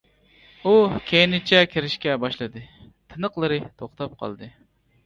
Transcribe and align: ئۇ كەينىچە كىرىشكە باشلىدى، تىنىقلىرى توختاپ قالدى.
ئۇ 0.63 0.71
كەينىچە 1.11 1.61
كىرىشكە 1.75 2.17
باشلىدى، 2.25 2.65
تىنىقلىرى 2.89 3.65
توختاپ 3.71 4.23
قالدى. 4.25 4.53